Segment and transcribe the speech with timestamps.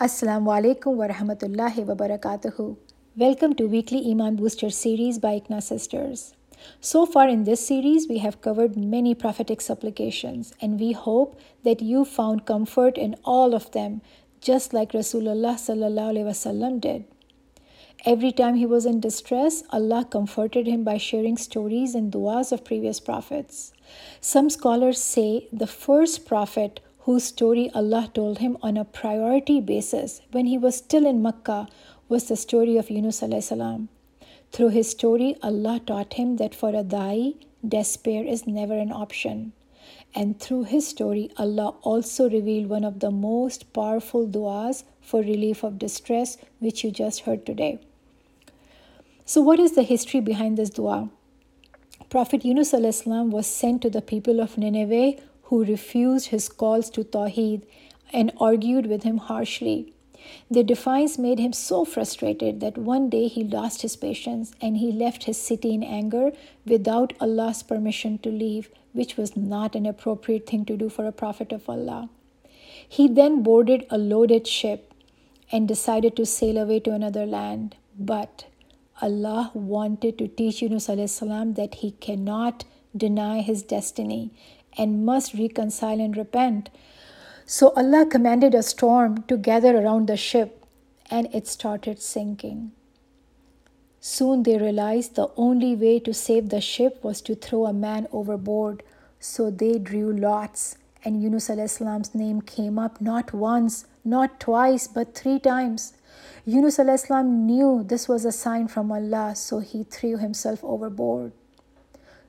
[0.00, 2.76] Assalamu alaikum wa rahmatullahi wa barakatuhu.
[3.16, 6.34] Welcome to Weekly Iman Booster series by Ikna Sisters.
[6.80, 11.82] So far in this series, we have covered many prophetic supplications, and we hope that
[11.82, 14.00] you found comfort in all of them,
[14.40, 17.04] just like Rasulullah did.
[18.06, 22.64] Every time he was in distress, Allah comforted him by sharing stories and du'as of
[22.64, 23.72] previous prophets.
[24.20, 26.78] Some scholars say the first prophet
[27.08, 31.66] whose story Allah told him on a priority basis when he was still in Makkah
[32.06, 33.22] was the story of Yunus.
[34.52, 37.36] Through his story, Allah taught him that for a da'i,
[37.66, 39.54] despair is never an option.
[40.14, 45.64] And through his story, Allah also revealed one of the most powerful du'as for relief
[45.64, 47.78] of distress, which you just heard today.
[49.24, 51.08] So, what is the history behind this dua?
[52.10, 57.62] Prophet Yunus was sent to the people of Nineveh who refused his calls to Tawheed
[58.12, 59.92] and argued with him harshly.
[60.50, 64.92] Their defiance made him so frustrated that one day he lost his patience and he
[64.92, 66.32] left his city in anger
[66.66, 71.12] without Allah's permission to leave, which was not an appropriate thing to do for a
[71.12, 72.10] prophet of Allah.
[72.86, 74.92] He then boarded a loaded ship
[75.50, 77.76] and decided to sail away to another land.
[77.98, 78.46] But
[79.00, 82.64] Allah wanted to teach Yunus that he cannot
[82.96, 84.30] deny his destiny
[84.78, 86.70] and must reconcile and repent.
[87.44, 90.64] So Allah commanded a storm to gather around the ship,
[91.10, 92.72] and it started sinking.
[94.00, 98.06] Soon they realized the only way to save the ship was to throw a man
[98.12, 98.82] overboard.
[99.18, 105.14] So they drew lots, and Yunus salam's name came up not once, not twice, but
[105.14, 105.94] three times.
[106.46, 111.32] Yunus salam knew this was a sign from Allah, so he threw himself overboard.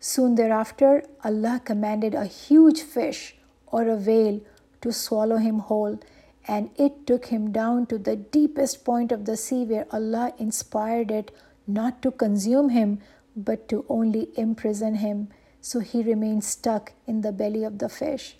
[0.00, 4.40] Soon thereafter, Allah commanded a huge fish or a whale
[4.82, 5.98] to swallow him whole,
[6.46, 11.10] and it took him down to the deepest point of the sea where Allah inspired
[11.10, 11.30] it
[11.66, 13.00] not to consume him
[13.34, 15.28] but to only imprison him,
[15.60, 18.36] so he remained stuck in the belly of the fish.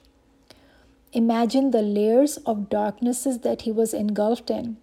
[1.12, 4.76] Imagine the layers of darknesses that he was engulfed in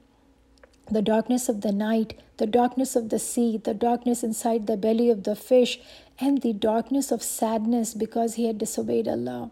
[0.91, 5.09] the darkness of the night, the darkness of the sea, the darkness inside the belly
[5.09, 5.79] of the fish,
[6.19, 9.51] and the darkness of sadness because he had disobeyed Allah.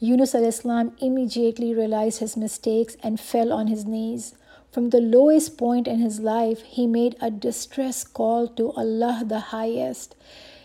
[0.00, 4.34] Yunus al-Islam immediately realized his mistakes and fell on his knees.
[4.70, 9.40] From the lowest point in his life, he made a distress call to Allah the
[9.40, 10.14] Highest.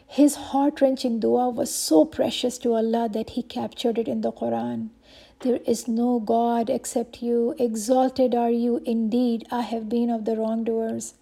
[0.08, 4.32] His heart wrenching dua was so precious to Allah that he captured it in the
[4.32, 4.90] Quran.
[5.40, 7.56] There is no God except you.
[7.58, 8.82] Exalted are you.
[8.86, 11.16] Indeed, I have been of the wrongdoers.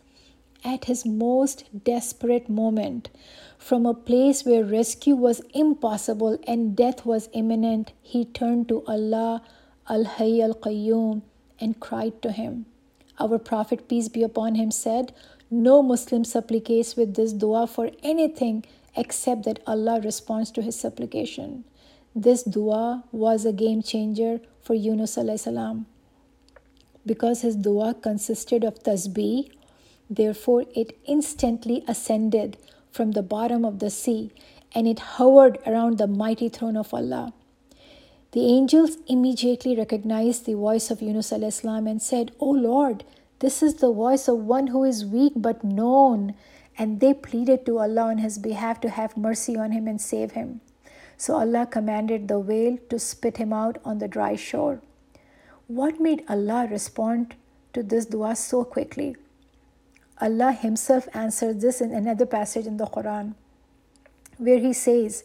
[0.63, 3.09] At his most desperate moment,
[3.61, 9.43] from a place where rescue was impossible and death was imminent, he turned to Allah,
[9.87, 11.21] Al Hayy Al Qayyum,
[11.59, 12.65] and cried to him.
[13.19, 15.13] Our Prophet, peace be upon him, said,
[15.51, 18.65] No Muslim supplicates with this dua for anything
[18.97, 21.63] except that Allah responds to his supplication.
[22.15, 25.85] This dua was a game changer for Yunus salam
[27.05, 29.51] because his dua consisted of tasbih,
[30.09, 32.57] therefore it instantly ascended
[32.91, 34.31] from the bottom of the sea
[34.73, 37.33] and it hovered around the mighty throne of Allah.
[38.31, 43.03] The angels immediately recognized the voice of Yunus al-Islam and said, O Lord,
[43.39, 46.35] this is the voice of one who is weak but known.
[46.77, 50.31] And they pleaded to Allah on his behalf to have mercy on him and save
[50.31, 50.61] him.
[51.17, 54.81] So Allah commanded the whale to spit him out on the dry shore.
[55.67, 57.35] What made Allah respond
[57.73, 59.17] to this dua so quickly?
[60.21, 63.33] Allah Himself answered this in another passage in the Quran,
[64.37, 65.23] where He says,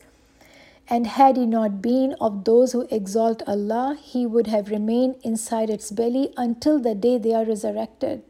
[0.89, 5.71] And had He not been of those who exalt Allah, He would have remained inside
[5.71, 8.23] its belly until the day they are resurrected.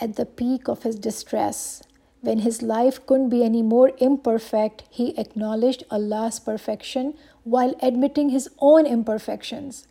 [0.00, 1.82] At the peak of His distress,
[2.22, 8.48] when his life couldn't be any more imperfect, he acknowledged Allah's perfection while admitting his
[8.60, 9.88] own imperfections.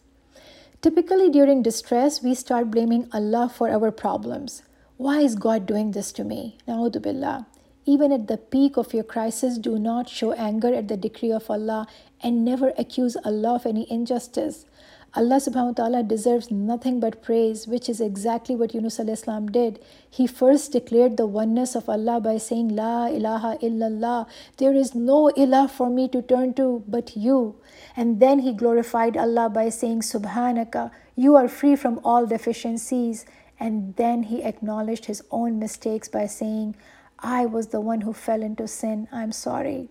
[0.82, 4.64] Typically, during distress, we start blaming Allah for our problems.
[5.02, 6.58] Why is God doing this to me?
[6.68, 7.48] Billah.
[7.88, 11.50] Even at the peak of your crisis, do not show anger at the decree of
[11.50, 11.88] Allah
[12.22, 14.66] and never accuse Allah of any injustice.
[15.16, 19.80] Allah subhanahu wa ta'ala deserves nothing but praise, which is exactly what Yunus al-Islam did.
[20.08, 24.28] He first declared the oneness of Allah by saying, La ilaha illallah,
[24.58, 27.56] there is no ilah for me to turn to but you.
[27.98, 33.26] And then he glorified Allah by saying, Subhanaka, you are free from all deficiencies.
[33.62, 36.76] And then he acknowledged his own mistakes by saying,
[37.20, 39.08] I was the one who fell into sin.
[39.12, 39.90] I'm sorry.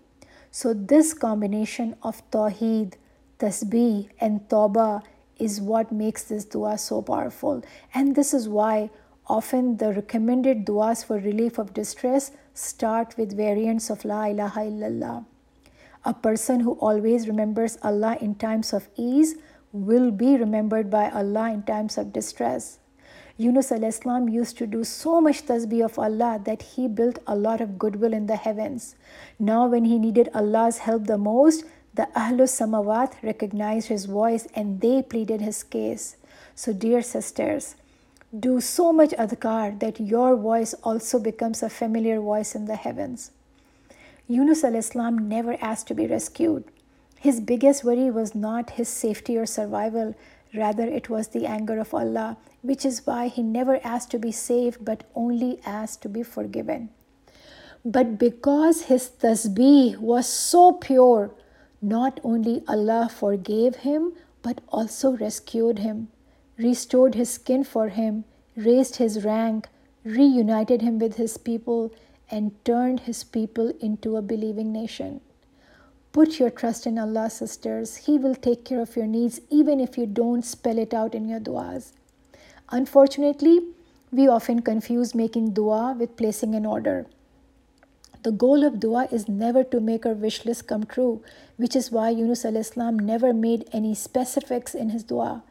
[0.51, 2.95] So, this combination of Tawheed,
[3.39, 5.03] Tasbih, and Tawbah
[5.39, 7.63] is what makes this dua so powerful.
[7.93, 8.89] And this is why
[9.27, 15.25] often the recommended duas for relief of distress start with variants of La ilaha illallah.
[16.03, 19.35] A person who always remembers Allah in times of ease
[19.71, 22.80] will be remembered by Allah in times of distress.
[23.41, 27.59] Yunus al-Islam used to do so much tasbih of Allah that he built a lot
[27.59, 28.95] of goodwill in the heavens.
[29.39, 31.63] Now when he needed Allah's help the most,
[31.95, 36.17] the Ahlus Samawat recognized his voice and they pleaded his case.
[36.53, 37.75] So dear sisters,
[38.47, 43.31] do so much adhkar that your voice also becomes a familiar voice in the heavens.
[44.27, 46.63] Yunus al-Islam never asked to be rescued.
[47.19, 50.15] His biggest worry was not his safety or survival,
[50.55, 54.31] rather, it was the anger of Allah, which is why he never asked to be
[54.31, 56.89] saved but only asked to be forgiven.
[57.83, 61.31] But because his tasbih was so pure,
[61.81, 64.13] not only Allah forgave him
[64.43, 66.09] but also rescued him,
[66.57, 68.25] restored his skin for him,
[68.55, 69.67] raised his rank,
[70.03, 71.93] reunited him with his people,
[72.29, 75.21] and turned his people into a believing nation.
[76.13, 77.95] Put your trust in Allah, sisters.
[78.05, 81.29] He will take care of your needs even if you don't spell it out in
[81.29, 81.93] your du'as.
[82.69, 83.61] Unfortunately,
[84.11, 87.05] we often confuse making dua with placing an order.
[88.23, 91.23] The goal of dua is never to make our wish list come true,
[91.55, 95.43] which is why Yunus al Islam never made any specifics in his dua.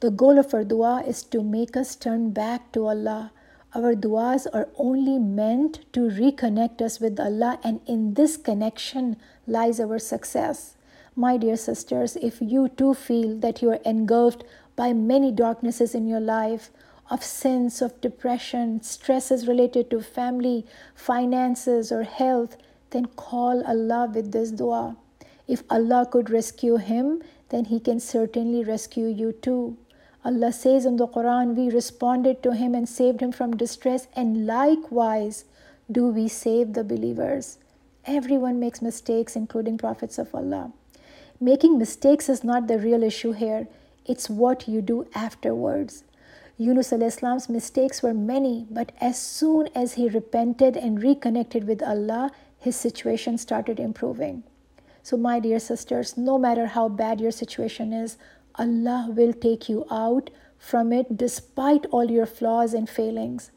[0.00, 3.32] The goal of our dua is to make us turn back to Allah
[3.74, 9.16] our duas are only meant to reconnect us with Allah, and in this connection
[9.46, 10.76] lies our success.
[11.16, 14.44] My dear sisters, if you too feel that you are engulfed
[14.76, 16.70] by many darknesses in your life,
[17.10, 20.64] of sins, of depression, stresses related to family,
[20.94, 22.56] finances, or health,
[22.90, 24.96] then call Allah with this dua.
[25.46, 29.76] If Allah could rescue him, then He can certainly rescue you too.
[30.24, 34.46] Allah says in the Quran, we responded to him and saved him from distress, and
[34.46, 35.44] likewise
[35.90, 37.58] do we save the believers.
[38.04, 40.72] Everyone makes mistakes, including prophets of Allah.
[41.40, 43.66] Making mistakes is not the real issue here,
[44.06, 46.04] it's what you do afterwards.
[46.56, 52.30] Yunus al-Islam's mistakes were many, but as soon as he repented and reconnected with Allah,
[52.58, 54.44] his situation started improving.
[55.02, 58.16] So, my dear sisters, no matter how bad your situation is,
[58.56, 63.50] Allah will take you out from it despite all your flaws and failings.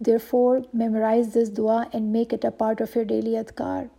[0.00, 3.90] Therefore, memorize this dua and make it a part of your daily adhkar.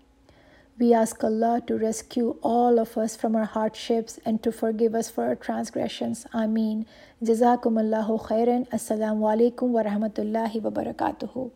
[0.77, 5.09] We ask Allah to rescue all of us from our hardships and to forgive us
[5.09, 6.25] for our transgressions.
[6.33, 6.85] Ameen.
[7.23, 8.67] Jazakum Allahu khairan.
[8.69, 11.51] Assalamu alaikum wa rahmatullahi wa barakatuhu.